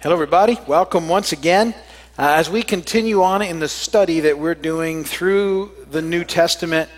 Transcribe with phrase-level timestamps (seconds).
[0.00, 0.56] Hello, everybody.
[0.68, 1.74] Welcome once again.
[2.16, 6.88] Uh, as we continue on in the study that we're doing through the New Testament,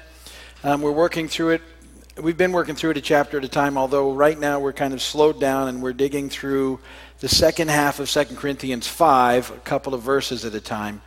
[0.65, 1.63] um, we're working through it.
[2.23, 4.93] We've been working through it a chapter at a time, although right now we're kind
[4.93, 6.79] of slowed down and we're digging through
[7.21, 11.01] the second half of 2 Corinthians 5, a couple of verses at a time,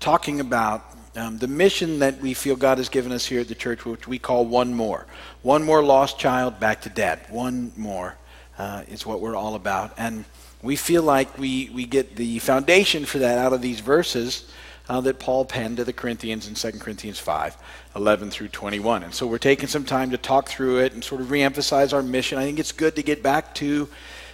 [0.00, 0.84] talking about
[1.14, 4.08] um, the mission that we feel God has given us here at the church, which
[4.08, 5.06] we call one more.
[5.42, 7.20] One more lost child back to dad.
[7.30, 8.16] One more
[8.58, 9.92] uh, is what we're all about.
[9.96, 10.24] And
[10.66, 14.50] we feel like we, we get the foundation for that out of these verses
[14.88, 17.56] uh, that Paul penned to the Corinthians in 2 Corinthians 5,
[17.94, 19.04] 11 through 21.
[19.04, 22.02] And so we're taking some time to talk through it and sort of reemphasize our
[22.02, 22.38] mission.
[22.38, 23.88] I think it's good to get back to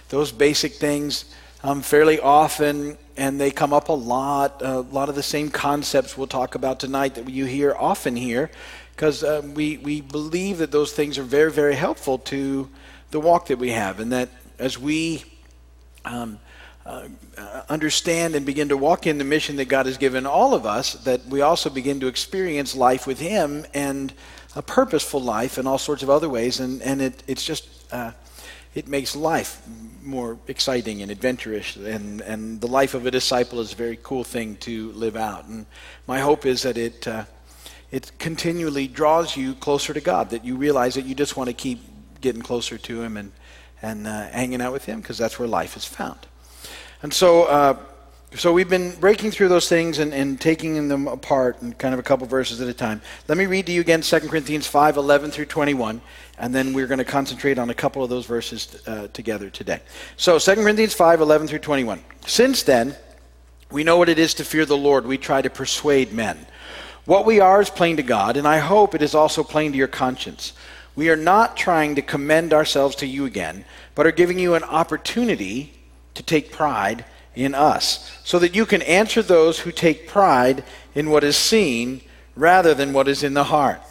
[0.09, 1.25] those basic things
[1.63, 4.61] um, fairly often and they come up a lot.
[4.61, 8.49] a lot of the same concepts we'll talk about tonight that you hear often here,
[8.95, 12.69] because uh, we we believe that those things are very very helpful to
[13.11, 15.23] the walk that we have, and that as we
[16.05, 16.39] um,
[16.85, 17.07] uh,
[17.69, 20.93] understand and begin to walk in the mission that God has given all of us,
[21.05, 24.13] that we also begin to experience life with Him and
[24.55, 27.67] a purposeful life in all sorts of other ways, and and it it's just.
[27.91, 28.11] Uh,
[28.75, 29.61] it makes life
[30.01, 34.23] more exciting and adventurous and, and the life of a disciple is a very cool
[34.23, 35.65] thing to live out and
[36.07, 37.23] my hope is that it uh,
[37.91, 41.53] it continually draws you closer to god that you realize that you just want to
[41.53, 41.79] keep
[42.19, 43.31] getting closer to him and
[43.83, 46.19] and uh, hanging out with him because that's where life is found
[47.03, 47.77] and so uh,
[48.35, 51.99] so we've been breaking through those things and, and taking them apart and kind of
[51.99, 54.97] a couple verses at a time let me read to you again 2 corinthians 5
[54.97, 56.01] 11 through 21
[56.37, 59.79] and then we're going to concentrate on a couple of those verses uh, together today.
[60.17, 62.03] So 2 Corinthians 5 11 through 21.
[62.25, 62.95] Since then,
[63.71, 65.05] we know what it is to fear the Lord.
[65.05, 66.45] We try to persuade men.
[67.05, 69.77] What we are is plain to God, and I hope it is also plain to
[69.77, 70.53] your conscience.
[70.95, 74.63] We are not trying to commend ourselves to you again, but are giving you an
[74.63, 75.73] opportunity
[76.13, 80.63] to take pride in us, so that you can answer those who take pride
[80.93, 82.01] in what is seen
[82.35, 83.81] rather than what is in the heart.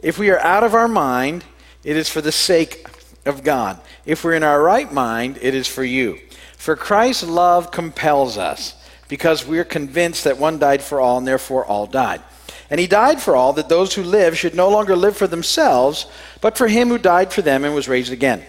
[0.00, 1.44] If we are out of our mind,
[1.82, 2.86] it is for the sake
[3.26, 3.78] of God.
[4.06, 6.18] If we're in our right mind, it is for you.
[6.56, 8.74] For Christ's love compels us,
[9.08, 12.22] because we are convinced that one died for all, and therefore all died.
[12.70, 16.06] And he died for all, that those who live should no longer live for themselves,
[16.40, 18.42] but for him who died for them and was raised again.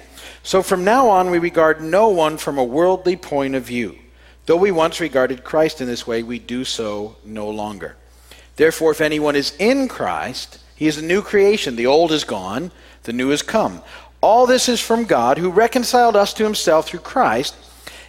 [0.43, 3.97] So from now on, we regard no one from a worldly point of view.
[4.45, 7.95] Though we once regarded Christ in this way, we do so no longer.
[8.55, 11.75] Therefore, if anyone is in Christ, he is a new creation.
[11.75, 12.71] The old is gone
[13.05, 13.81] the new has come.
[14.21, 17.55] All this is from God, who reconciled us to himself through Christ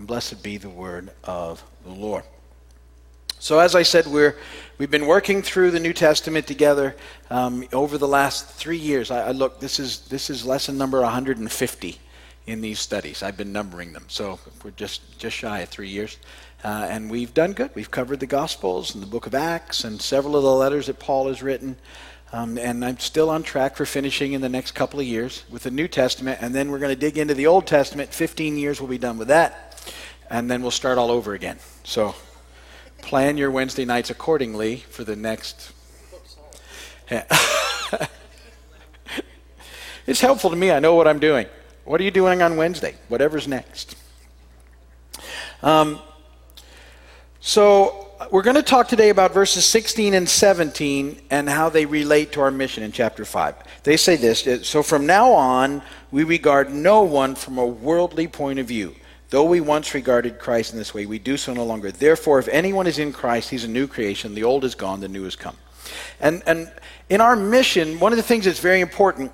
[0.00, 2.24] And blessed be the word of the Lord.
[3.38, 4.34] So, as I said, we're,
[4.78, 6.96] we've been working through the New Testament together
[7.28, 9.10] um, over the last three years.
[9.10, 11.98] I, I, look, this is, this is lesson number 150
[12.46, 13.22] in these studies.
[13.22, 14.06] I've been numbering them.
[14.08, 16.16] So, we're just, just shy of three years.
[16.64, 17.70] Uh, and we've done good.
[17.74, 20.98] We've covered the Gospels and the book of Acts and several of the letters that
[20.98, 21.76] Paul has written.
[22.32, 25.64] Um, and I'm still on track for finishing in the next couple of years with
[25.64, 26.38] the New Testament.
[26.40, 28.14] And then we're going to dig into the Old Testament.
[28.14, 29.69] 15 years we'll be done with that.
[30.30, 31.58] And then we'll start all over again.
[31.84, 32.14] So
[33.02, 35.72] plan your Wednesday nights accordingly for the next.
[37.10, 37.24] Yeah.
[40.06, 40.70] it's helpful to me.
[40.70, 41.46] I know what I'm doing.
[41.84, 42.94] What are you doing on Wednesday?
[43.08, 43.96] Whatever's next.
[45.62, 45.98] Um,
[47.40, 52.32] so we're going to talk today about verses 16 and 17 and how they relate
[52.32, 53.54] to our mission in chapter 5.
[53.82, 58.58] They say this So from now on, we regard no one from a worldly point
[58.58, 58.94] of view.
[59.30, 61.92] Though we once regarded Christ in this way, we do so no longer.
[61.92, 64.34] Therefore, if anyone is in Christ, he's a new creation.
[64.34, 65.56] The old is gone, the new has come.
[66.20, 66.70] And, and
[67.08, 69.32] in our mission, one of the things that's very important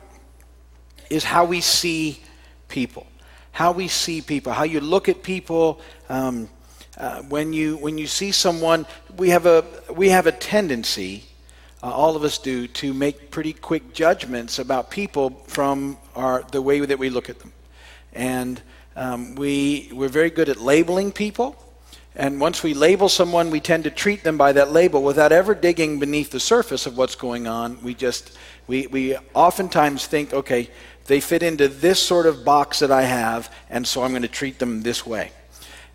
[1.09, 2.21] is how we see
[2.69, 3.07] people.
[3.53, 5.81] How we see people, how you look at people.
[6.11, 6.51] Um,
[6.99, 8.87] uh, when you when you see someone,
[9.17, 11.25] we have a we have a tendency,
[11.83, 16.61] uh, all of us do, to make pretty quick judgments about people from our the
[16.61, 17.53] way that we look at them,
[18.13, 18.61] and
[18.97, 21.55] um, we we're very good at labeling people.
[22.19, 25.55] And once we label someone, we tend to treat them by that label without ever
[25.55, 27.81] digging beneath the surface of what's going on.
[27.83, 30.71] We just we we oftentimes think, okay,
[31.05, 34.29] they fit into this sort of box that I have, and so I'm going to
[34.29, 35.31] treat them this way.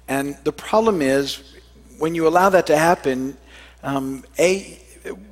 [0.08, 1.56] And the problem is,
[1.98, 3.36] when you allow that to happen,
[3.82, 4.78] um, a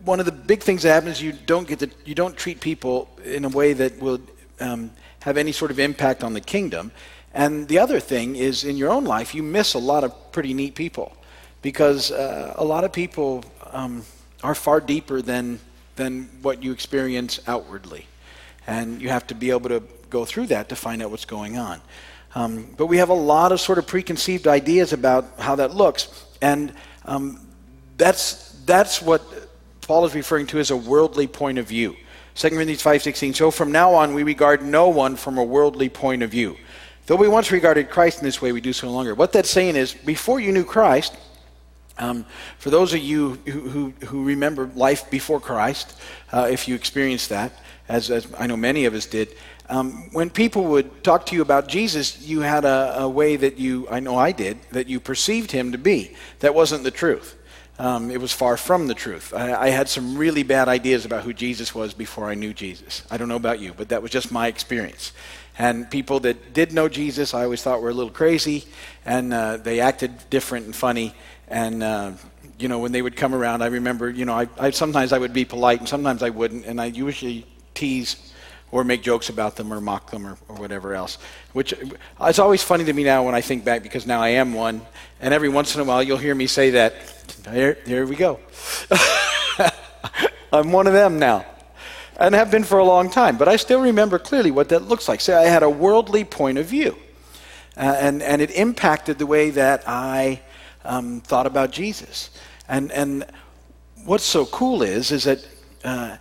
[0.04, 3.08] one of the big things that happens you don't get to, you don't treat people
[3.24, 4.20] in a way that will
[4.60, 4.90] um,
[5.22, 6.92] have any sort of impact on the kingdom.
[7.34, 10.54] And the other thing is in your own life, you miss a lot of pretty
[10.54, 11.16] neat people
[11.62, 14.04] because uh, a lot of people um,
[14.44, 15.60] are far deeper than,
[15.96, 18.08] than what you experience outwardly.
[18.66, 21.58] And you have to be able to go through that to find out what's going
[21.58, 21.82] on.
[22.36, 26.26] Um, but we have a lot of sort of preconceived ideas about how that looks.
[26.42, 26.74] And
[27.06, 27.46] um,
[27.98, 29.22] that's, that's what
[29.82, 31.96] Paul is referring to as a worldly point of view.
[32.36, 36.24] 2 Corinthians 5.16, so from now on we regard no one from a worldly point
[36.24, 36.56] of view.
[37.10, 39.16] Though we once regarded Christ in this way, we do so no longer.
[39.16, 41.18] What that's saying is, before you knew Christ,
[41.98, 42.24] um,
[42.60, 46.00] for those of you who, who, who remember life before Christ,
[46.32, 47.52] uh, if you experienced that,
[47.88, 49.36] as, as, I know many of us did,
[49.70, 53.58] um, when people would talk to you about Jesus, you had a, a, way that
[53.58, 56.16] you, I know I did, that you perceived him to be.
[56.42, 57.36] That wasn't the truth.
[57.80, 59.34] Um, it was far from the truth.
[59.34, 63.04] I, I, had some really bad ideas about who Jesus was before I knew Jesus.
[63.10, 65.14] I don't know about you, but that was just my experience.
[65.60, 68.64] And people that did know Jesus, I always thought were a little crazy,
[69.06, 71.14] and uh, they acted different and funny.
[71.50, 72.14] And uh,
[72.58, 75.18] you know, when they would come around, I remember, you know, I, I, sometimes I
[75.18, 78.34] would be polite, and sometimes I wouldn't, and I usually tease
[78.72, 81.18] or make jokes about them or mock them or, or whatever else.
[81.52, 81.74] Which
[82.22, 84.82] it's always funny to me now when I think back because now I am one,
[85.20, 86.96] and every once in a while you'll hear me say that.
[87.52, 88.40] Here, there we go.
[90.54, 91.46] I'm one of them now
[92.20, 93.38] and have been for a long time.
[93.38, 95.22] But I still remember clearly what that looks like.
[95.22, 96.96] Say, I had a worldly point of view,
[97.78, 100.42] uh, and, and it impacted the way that I
[100.84, 102.30] um, thought about Jesus.
[102.68, 103.26] And, and
[104.06, 105.48] what's so cool is, is that
[105.84, 106.18] uh,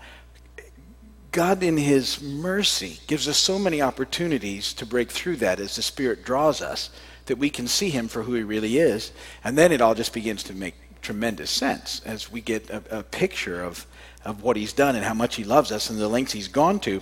[1.32, 5.82] God, in His mercy, gives us so many opportunities to break through that as the
[5.82, 6.90] Spirit draws us
[7.26, 9.12] that we can see Him for who He really is.
[9.44, 13.02] And then it all just begins to make tremendous sense as we get a, a
[13.02, 13.86] picture of,
[14.24, 16.80] of what He's done and how much He loves us and the lengths He's gone
[16.80, 17.00] to.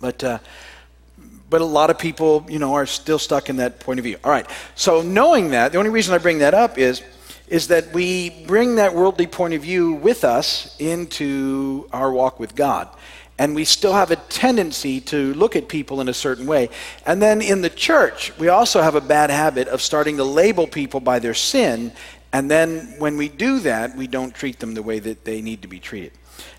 [0.00, 0.38] But uh,
[1.50, 4.16] but a lot of people, you know, are still stuck in that point of view.
[4.24, 4.46] All right.
[4.74, 7.02] So knowing that, the only reason I bring that up is
[7.46, 12.54] is that we bring that worldly point of view with us into our walk with
[12.54, 12.88] God.
[13.36, 16.70] And we still have a tendency to look at people in a certain way.
[17.04, 20.66] And then in the church, we also have a bad habit of starting to label
[20.66, 21.92] people by their sin.
[22.34, 25.62] And then when we do that, we don't treat them the way that they need
[25.62, 26.10] to be treated.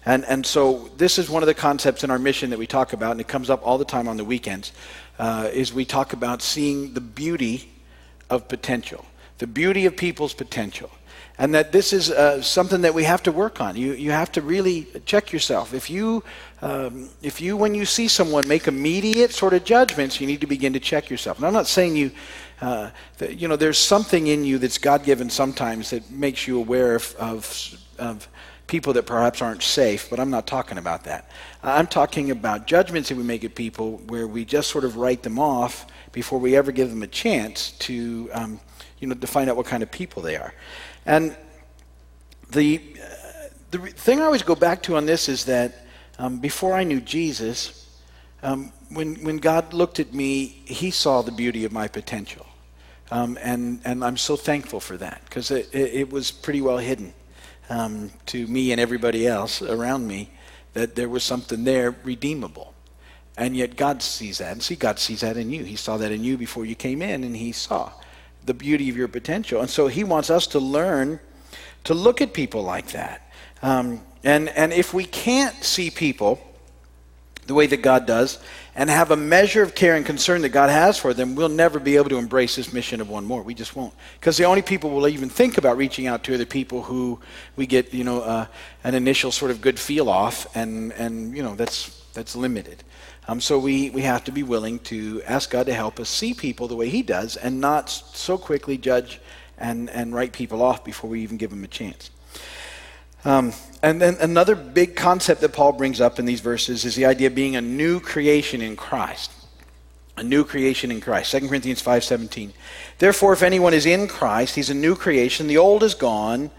[0.06, 2.94] And, and so this is one of the concepts in our mission that we talk
[2.94, 4.72] about, and it comes up all the time on the weekends,
[5.20, 7.70] uh, is we talk about seeing the beauty
[8.30, 9.06] of potential,
[9.40, 10.90] the beauty of people's potential.
[11.38, 13.76] And that this is uh, something that we have to work on.
[13.76, 15.74] You, you have to really check yourself.
[15.74, 16.24] If you,
[16.62, 20.48] um, if you, when you see someone make immediate sort of judgments, you need to
[20.48, 21.38] begin to check yourself.
[21.38, 22.12] And I'm not saying you,
[22.62, 26.58] uh, that, you know, there's something in you that's God given sometimes that makes you
[26.58, 28.30] aware of, of, of
[28.68, 31.30] people that perhaps aren't safe, but I'm not talking about that.
[31.62, 35.22] I'm talking about judgments that we make at people where we just sort of write
[35.24, 38.60] them off before we ever give them a chance to, um,
[39.00, 40.54] you know, to find out what kind of people they are.
[41.06, 41.36] And
[42.52, 45.86] the, uh, the thing I always go back to on this is that
[46.18, 47.90] um, before I knew Jesus,
[48.44, 52.46] um, when, when God looked at me, he saw the beauty of my potential.
[53.12, 56.78] Um, and, and I'm so thankful for that because it, it, it was pretty well
[56.78, 57.14] hidden
[57.70, 60.30] um, to me and everybody else around me
[60.74, 62.74] that there was something there redeemable.
[63.38, 64.54] And yet God sees that.
[64.54, 65.64] And see, God sees that in you.
[65.64, 67.92] He saw that in you before you came in, and He saw
[68.46, 69.62] the beauty of your potential.
[69.62, 71.20] And so He wants us to learn
[71.86, 73.32] to look at people like that.
[73.62, 76.42] Um, and, and if we can't see people
[77.48, 78.40] the way that God does,
[78.76, 81.80] and have a measure of care and concern that God has for them, we'll never
[81.80, 83.42] be able to embrace this mission of one more.
[83.44, 83.94] We just won't.
[84.20, 87.20] Because the only people we'll even think about reaching out to are the people who
[87.56, 88.48] we get, you know, uh,
[88.84, 92.84] an initial sort of good feel off, and, and you know, that's, that's limited.
[93.28, 96.34] Um, so we, we have to be willing to ask God to help us see
[96.34, 99.20] people the way He does and not so quickly judge
[99.58, 102.12] and, and write people off before we even give them a chance.
[103.24, 107.06] Um, and then another big concept that Paul brings up in these verses is the
[107.06, 109.32] idea of being a new creation in Christ.
[110.18, 111.32] A new creation in Christ.
[111.32, 112.54] 2 Corinthians 5:17.
[113.00, 115.48] Therefore, if anyone is in Christ, he's a new creation.
[115.48, 116.52] The old is gone,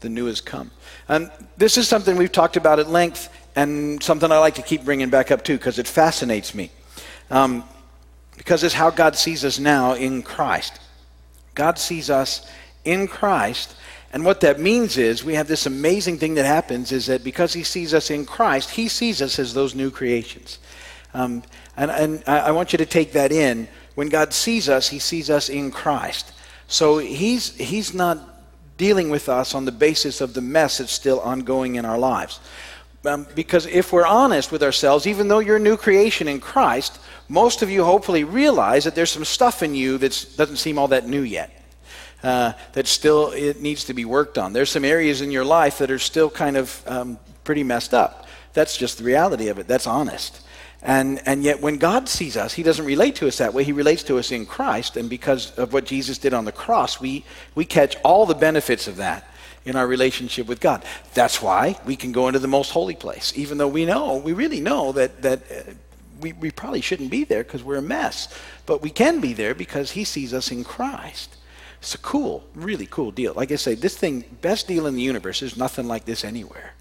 [0.00, 0.70] the new has come.
[1.08, 4.84] And this is something we've talked about at length, and something I like to keep
[4.84, 6.70] bringing back up too, because it fascinates me.
[7.30, 7.64] Um,
[8.36, 10.80] because it's how God sees us now in Christ.
[11.54, 12.50] God sees us
[12.84, 13.76] in Christ
[14.12, 17.54] and what that means is we have this amazing thing that happens is that because
[17.54, 20.58] he sees us in Christ, he sees us as those new creations.
[21.14, 21.42] Um,
[21.76, 23.68] and, and I want you to take that in.
[23.94, 26.32] When God sees us, he sees us in Christ.
[26.68, 28.18] So he's, he's not
[28.76, 32.40] dealing with us on the basis of the mess that's still ongoing in our lives.
[33.04, 37.00] Um, because if we're honest with ourselves, even though you're a new creation in Christ,
[37.28, 40.88] most of you hopefully realize that there's some stuff in you that doesn't seem all
[40.88, 41.50] that new yet.
[42.22, 44.52] Uh, that still it needs to be worked on.
[44.52, 48.26] There's some areas in your life that are still kind of um, pretty messed up.
[48.52, 49.66] That's just the reality of it.
[49.66, 50.40] That's honest.
[50.82, 53.64] And, and yet, when God sees us, He doesn't relate to us that way.
[53.64, 54.96] He relates to us in Christ.
[54.96, 57.24] And because of what Jesus did on the cross, we,
[57.56, 59.28] we catch all the benefits of that
[59.64, 60.84] in our relationship with God.
[61.14, 64.32] That's why we can go into the most holy place, even though we know, we
[64.32, 65.72] really know that, that uh,
[66.20, 68.28] we, we probably shouldn't be there because we're a mess.
[68.66, 71.36] But we can be there because He sees us in Christ.
[71.80, 73.34] It's a cool, really cool deal.
[73.34, 76.74] Like I say, this thing, best deal in the universe, there's nothing like this anywhere.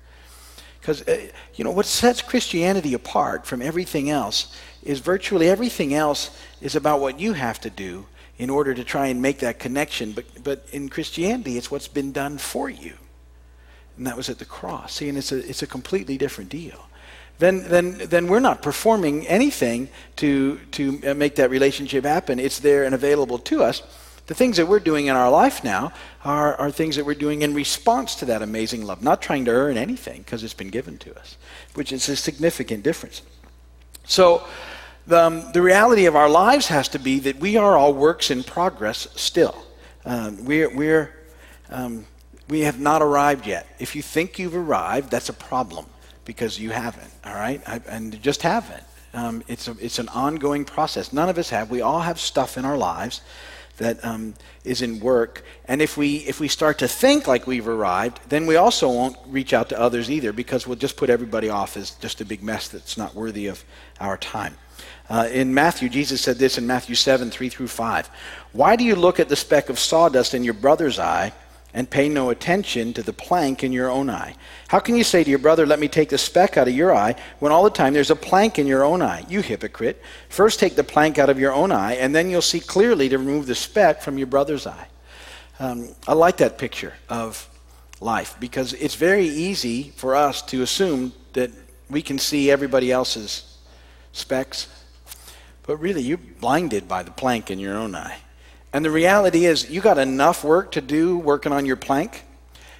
[0.79, 6.35] Because, uh, you know, what sets Christianity apart from everything else is virtually everything else
[6.59, 8.05] is about what you have to do
[8.37, 10.13] in order to try and make that connection.
[10.13, 12.93] But, but in Christianity, it's what's been done for you.
[13.97, 14.95] And that was at the cross.
[14.95, 16.87] See, and it's a, it's a completely different deal.
[17.39, 22.39] Then, then, then we're not performing anything to, to uh, make that relationship happen.
[22.39, 23.81] It's there and available to us.
[24.27, 25.91] The things that we're doing in our life now
[26.23, 29.51] are, are things that we're doing in response to that amazing love, not trying to
[29.51, 31.35] earn anything because it's been given to us,
[31.73, 33.23] which is a significant difference.
[34.05, 34.47] So,
[35.07, 38.31] the, um, the reality of our lives has to be that we are all works
[38.31, 39.65] in progress still.
[40.05, 41.13] Um, we're, we're,
[41.69, 42.05] um,
[42.47, 43.67] we have not arrived yet.
[43.79, 45.85] If you think you've arrived, that's a problem
[46.25, 47.61] because you haven't, all right?
[47.67, 48.83] I, and you just haven't.
[49.13, 51.11] Um, it's, a, it's an ongoing process.
[51.11, 51.69] None of us have.
[51.69, 53.21] We all have stuff in our lives
[53.77, 55.43] that um, is in work.
[55.65, 59.17] And if we, if we start to think like we've arrived, then we also won't
[59.27, 62.43] reach out to others either because we'll just put everybody off as just a big
[62.43, 63.63] mess that's not worthy of
[63.99, 64.55] our time.
[65.11, 68.09] Uh, in Matthew, Jesus said this in Matthew 7 3 through 5.
[68.53, 71.33] Why do you look at the speck of sawdust in your brother's eye
[71.73, 74.35] and pay no attention to the plank in your own eye?
[74.69, 76.95] How can you say to your brother, Let me take the speck out of your
[76.95, 79.25] eye, when all the time there's a plank in your own eye?
[79.27, 80.01] You hypocrite.
[80.29, 83.17] First take the plank out of your own eye, and then you'll see clearly to
[83.17, 84.87] remove the speck from your brother's eye.
[85.59, 87.49] Um, I like that picture of
[87.99, 91.51] life because it's very easy for us to assume that
[91.89, 93.57] we can see everybody else's
[94.13, 94.69] specks,
[95.63, 98.17] but really you're blinded by the plank in your own eye.
[98.73, 102.23] And the reality is, you got enough work to do working on your plank.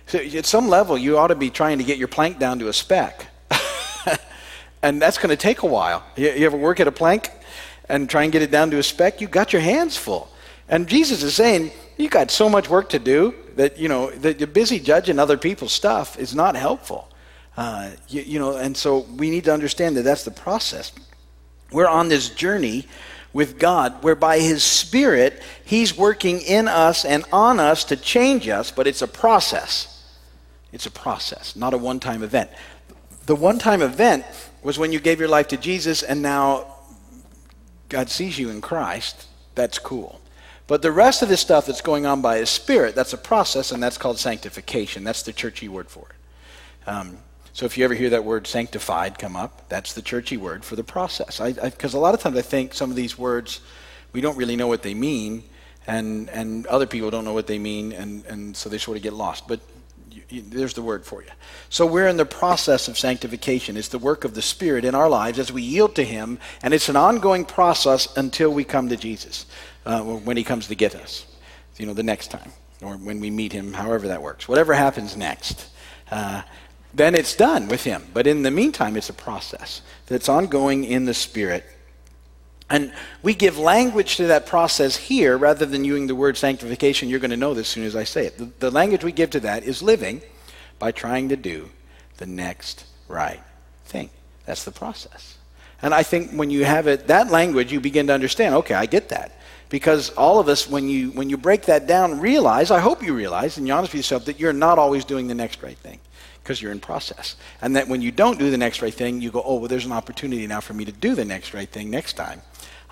[0.08, 2.70] So at some level, you ought to be trying to get your plank down to
[2.70, 3.28] a speck.
[4.82, 6.04] and that's going to take a while.
[6.16, 7.30] You, you ever work at a plank
[7.90, 9.20] and try and get it down to a speck?
[9.20, 10.30] You got your hands full.
[10.70, 14.40] And Jesus is saying, you got so much work to do that, you know, that
[14.40, 17.10] you're busy judging other people's stuff is not helpful.
[17.58, 20.94] Uh, you, you know, and so we need to understand that that's the process.
[21.72, 22.86] We're on this journey
[23.34, 28.72] with God, whereby His Spirit, He's working in us and on us to change us,
[28.72, 29.88] but it's a process.
[30.72, 32.50] It's a process, not a one time event.
[33.26, 34.26] The one time event
[34.64, 36.68] was when you gave your life to Jesus and now
[37.90, 39.28] God sees you in Christ.
[39.56, 40.22] That's cool.
[40.68, 43.72] But the rest of this stuff that's going on by His Spirit, that's a process,
[43.72, 45.04] and that's called sanctification.
[45.04, 46.90] That's the churchy word for it.
[46.90, 47.18] Um,
[47.54, 50.76] so if you ever hear that word sanctified come up, that's the churchy word for
[50.76, 51.40] the process.
[51.40, 53.60] Because a lot of times I think some of these words,
[54.14, 55.44] we don't really know what they mean,
[55.86, 59.04] and, and other people don't know what they mean, and, and so they sort of
[59.04, 59.48] get lost.
[59.48, 59.60] But
[60.10, 61.30] you, you, there's the word for you.
[61.70, 63.76] So we're in the process of sanctification.
[63.76, 66.74] It's the work of the Spirit in our lives as we yield to Him, and
[66.74, 69.46] it's an ongoing process until we come to Jesus,
[69.86, 71.26] uh, when He comes to get us,
[71.78, 74.48] you know, the next time, or when we meet Him, however that works.
[74.48, 75.68] Whatever happens next.
[76.10, 76.44] Uh,
[76.94, 78.04] then it's done with him.
[78.14, 81.66] But in the meantime, it's a process that's ongoing in the Spirit.
[82.70, 87.10] And we give language to that process here rather than using the word sanctification.
[87.10, 88.38] You're going to know this as soon as I say it.
[88.38, 90.22] The, the language we give to that is living
[90.80, 91.70] by trying to do
[92.18, 93.42] the next right
[93.86, 94.10] thing.
[94.46, 95.38] That's the process.
[95.82, 98.86] And I think when you have it, that language, you begin to understand, okay, I
[98.86, 99.38] get that.
[99.70, 103.14] Because all of us, when you, when you break that down, realize, I hope you
[103.14, 106.00] realize, and you're honest with yourself, that you're not always doing the next right thing
[106.44, 107.36] because you're in process.
[107.62, 109.86] And that when you don't do the next right thing, you go, oh, well, there's
[109.86, 112.42] an opportunity now for me to do the next right thing next time.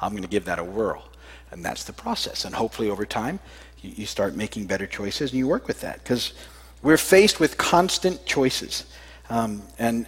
[0.02, 1.04] I'm going to give that a whirl.
[1.52, 2.46] And that's the process.
[2.46, 3.40] And hopefully over time,
[3.82, 6.34] you, you start making better choices and you work with that because
[6.82, 8.86] we're faced with constant choices.
[9.30, 10.08] Um, and,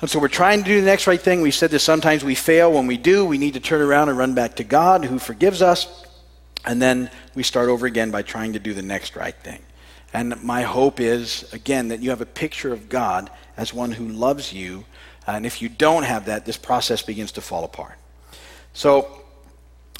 [0.00, 1.40] and so we're trying to do the next right thing.
[1.40, 2.72] We said this sometimes we fail.
[2.72, 5.62] When we do, we need to turn around and run back to God who forgives
[5.62, 6.04] us.
[6.64, 9.60] And then we start over again by trying to do the next right thing.
[10.12, 14.08] And my hope is, again, that you have a picture of God as one who
[14.08, 14.84] loves you.
[15.26, 17.98] And if you don't have that, this process begins to fall apart.
[18.72, 19.24] So,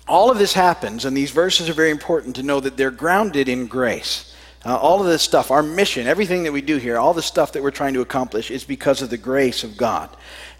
[0.06, 3.46] all of this happens, and these verses are very important to know that they're grounded
[3.48, 4.34] in grace.
[4.64, 7.52] uh, all of this stuff, our mission, everything that we do here, all the stuff
[7.52, 10.08] that we're trying to accomplish is because of the grace of God.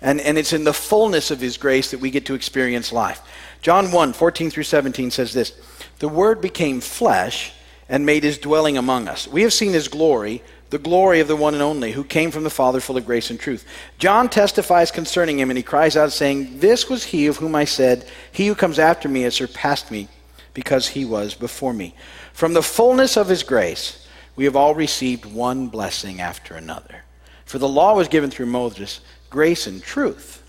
[0.00, 3.20] And, and it's in the fullness of His grace that we get to experience life.
[3.60, 5.52] John 1 14 through 17 says this
[5.98, 7.52] The Word became flesh
[7.88, 9.26] and made His dwelling among us.
[9.26, 12.44] We have seen His glory, the glory of the one and only, who came from
[12.44, 13.66] the Father full of grace and truth.
[13.98, 17.64] John testifies concerning Him, and he cries out, saying, This was He of whom I
[17.64, 20.08] said, He who comes after me has surpassed me,
[20.54, 21.94] because He was before me.
[22.32, 27.02] From the fullness of His grace, we have all received one blessing after another.
[27.44, 30.42] For the law was given through Moses grace and truth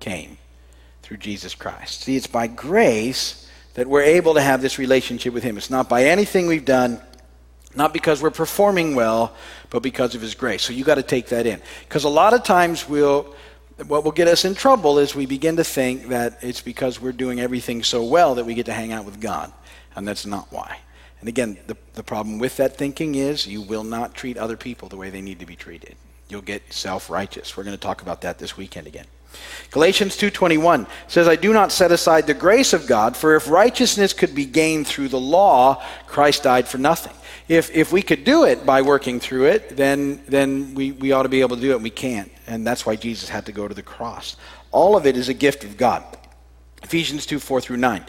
[0.00, 0.38] came
[1.02, 2.02] through Jesus Christ.
[2.02, 3.47] See, it's by grace
[3.78, 5.56] that we're able to have this relationship with Him.
[5.56, 7.00] It's not by anything we've done,
[7.76, 9.36] not because we're performing well,
[9.70, 10.62] but because of His grace.
[10.64, 11.60] So you got to take that in.
[11.84, 13.34] Because a lot of times we'll.
[13.86, 17.12] What will get us in trouble is we begin to think that it's because we're
[17.12, 19.52] doing everything so well that we get to hang out with God.
[19.94, 20.80] And that's not why.
[21.20, 24.88] And again, the, the problem with that thinking is you will not treat other people
[24.88, 25.94] the way they need to be treated
[26.28, 27.56] you'll get self-righteous.
[27.56, 29.06] We're going to talk about that this weekend again.
[29.70, 34.12] Galatians 2:21 says I do not set aside the grace of God for if righteousness
[34.12, 37.12] could be gained through the law Christ died for nothing.
[37.48, 41.24] If if we could do it by working through it then then we, we ought
[41.24, 42.30] to be able to do it and we can't.
[42.46, 44.36] And that's why Jesus had to go to the cross.
[44.70, 46.02] All of it is a gift of God.
[46.82, 48.04] Ephesians 2 4 through 9.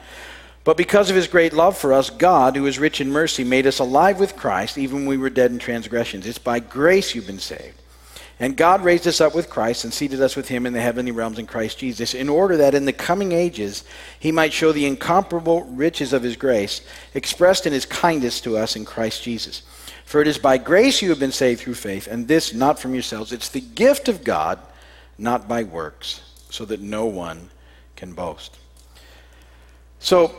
[0.63, 3.65] But because of his great love for us, God, who is rich in mercy, made
[3.65, 6.27] us alive with Christ, even when we were dead in transgressions.
[6.27, 7.78] It's by grace you've been saved.
[8.41, 11.12] And God raised us up with Christ and seated us with him in the heavenly
[11.12, 13.84] realms in Christ Jesus, in order that in the coming ages
[14.17, 16.79] he might show the incomparable riches of his grace,
[17.13, 19.63] expressed in his kindness to us in Christ Jesus.
[20.05, 22.93] For it is by grace you have been saved through faith, and this not from
[22.93, 23.34] yourselves.
[23.34, 24.58] It's the gift of God,
[25.17, 27.50] not by works, so that no one
[27.98, 28.58] can boast.
[30.00, 30.34] So,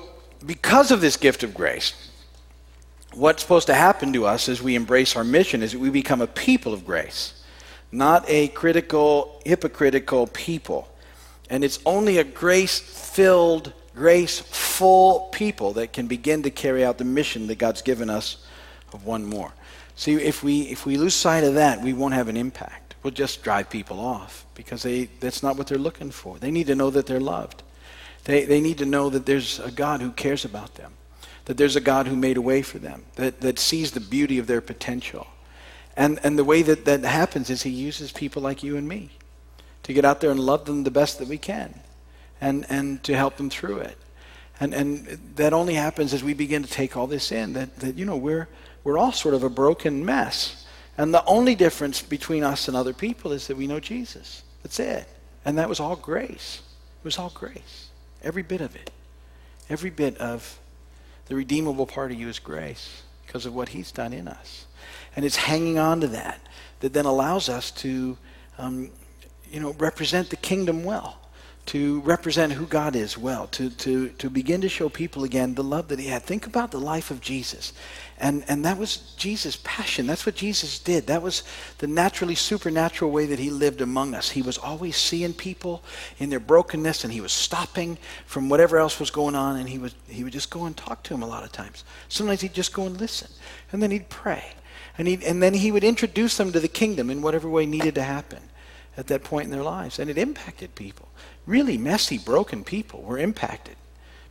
[0.47, 1.93] because of this gift of grace,
[3.13, 6.23] what's supposed to happen to us as we embrace our mission is that we become
[6.23, 7.35] a people of grace
[7.93, 10.89] not a critical, hypocritical people.
[11.49, 16.99] And it's only a grace filled, grace full people that can begin to carry out
[16.99, 18.45] the mission that God's given us
[18.93, 19.53] of one more.
[19.97, 22.95] See, if we, if we lose sight of that, we won't have an impact.
[23.03, 26.39] We'll just drive people off because they, that's not what they're looking for.
[26.39, 27.63] They need to know that they're loved.
[28.25, 30.93] They, they need to know that there's a God who cares about them,
[31.47, 34.39] that there's a God who made a way for them, that, that sees the beauty
[34.39, 35.27] of their potential
[36.01, 39.11] and, and the way that that happens is he uses people like you and me
[39.83, 41.79] to get out there and love them the best that we can
[42.41, 43.99] and, and to help them through it.
[44.59, 47.99] And, and that only happens as we begin to take all this in, that, that
[47.99, 48.49] you know, we're,
[48.83, 50.65] we're all sort of a broken mess.
[50.97, 54.43] And the only difference between us and other people is that we know Jesus.
[54.63, 55.07] That's it.
[55.45, 56.63] And that was all grace.
[57.03, 57.91] It was all grace.
[58.23, 58.91] Every bit of it.
[59.69, 60.59] Every bit of
[61.27, 64.65] the redeemable part of you is grace because of what he's done in us.
[65.17, 66.41] And it's hanging on to that
[66.81, 68.17] that then allows us to,
[68.59, 68.91] um,
[69.51, 71.19] you know, represent the kingdom well,
[71.67, 75.63] to represent who God is well, to, to, to begin to show people again the
[75.63, 76.23] love that he had.
[76.23, 77.75] Think about the life of Jesus.
[78.19, 80.07] And, and that was Jesus' passion.
[80.07, 81.07] That's what Jesus did.
[81.07, 81.43] That was
[81.79, 84.31] the naturally supernatural way that he lived among us.
[84.31, 85.83] He was always seeing people
[86.19, 89.79] in their brokenness and he was stopping from whatever else was going on and he,
[89.79, 91.85] was, he would just go and talk to them a lot of times.
[92.09, 93.31] Sometimes he'd just go and listen.
[93.73, 94.55] And then he'd pray.
[94.99, 97.95] And, he, and then he would introduce them to the kingdom in whatever way needed
[97.95, 98.43] to happen
[98.97, 99.99] at that point in their lives.
[99.99, 101.09] And it impacted people.
[101.47, 103.77] Really messy, broken people were impacted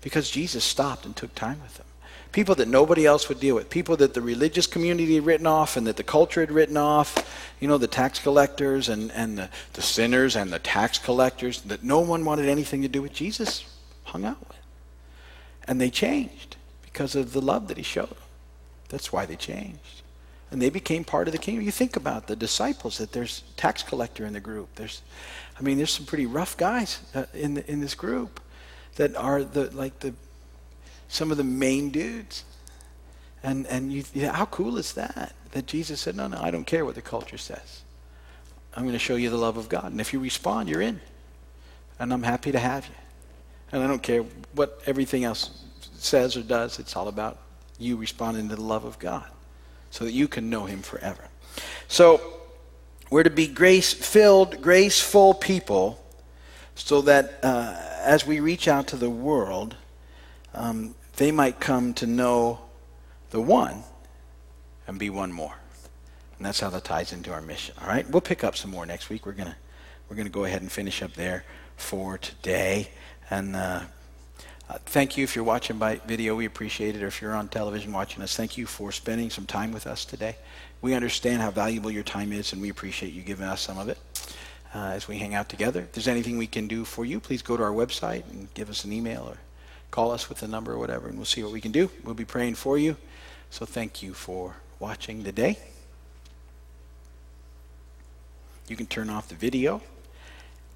[0.01, 1.85] because Jesus stopped and took time with them.
[2.31, 3.71] People that nobody else would deal with.
[3.71, 7.55] People that the religious community had written off and that the culture had written off.
[7.59, 11.83] You know, the tax collectors and, and the, the sinners and the tax collectors that
[11.83, 13.13] no one wanted anything to do with.
[13.13, 13.65] Jesus
[14.03, 14.57] hung out with.
[15.67, 18.17] And they changed because of the love that he showed them.
[18.89, 19.98] That's why they changed
[20.51, 21.63] and they became part of the kingdom.
[21.63, 24.69] You think about the disciples that there's tax collector in the group.
[24.75, 25.01] There's,
[25.59, 28.39] I mean, there's some pretty rough guys uh, in the, in this group
[28.95, 30.13] that are the like the
[31.07, 32.43] some of the main dudes.
[33.43, 35.33] And and you, you how cool is that?
[35.51, 37.81] That Jesus said, no, no, I don't care what the culture says.
[38.75, 41.01] I'm going to show you the love of God, and if you respond, you're in,
[41.97, 42.93] and I'm happy to have you.
[43.71, 45.63] And I don't care what everything else
[45.97, 46.79] says or does.
[46.79, 47.39] It's all about
[47.77, 49.25] you responding to the love of God
[49.89, 51.23] so that you can know him forever.
[51.88, 52.21] So
[53.10, 56.04] we're to be grace filled, graceful people
[56.75, 59.75] so that uh, as we reach out to the world,
[60.54, 62.60] um, they might come to know
[63.32, 63.84] the one
[64.88, 65.56] and be one more.
[66.38, 67.75] And that's how that ties into our mission.
[67.82, 68.10] All right?
[68.10, 69.25] We'll pick up some more next week.
[69.25, 69.56] We're to
[70.10, 71.43] we're to go ahead and finish up there
[71.75, 72.89] for today.
[73.30, 73.82] And uh,
[74.69, 76.36] Uh, thank you if you're watching by video.
[76.36, 77.01] We appreciate it.
[77.01, 80.05] Or if you're on television watching us, thank you for spending some time with us
[80.05, 80.36] today.
[80.82, 83.89] We understand how valuable your time is, and we appreciate you giving us some of
[83.89, 83.97] it
[84.75, 85.82] uh, as we hang out together.
[85.82, 88.69] If there's anything we can do for you, please go to our website and give
[88.69, 89.38] us an email or
[89.89, 91.89] call us with a number or whatever, and we'll see what we can do.
[92.03, 92.95] We'll be praying for you.
[93.49, 95.58] So thank you for watching today.
[98.67, 99.82] You can turn off the video,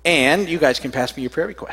[0.04, 1.72] and you guys can pass me your prayer requests.